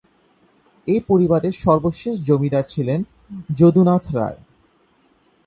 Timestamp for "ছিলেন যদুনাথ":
2.63-4.03